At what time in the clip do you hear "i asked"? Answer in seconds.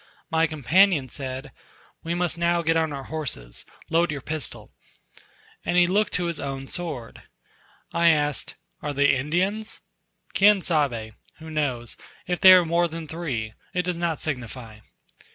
7.93-8.55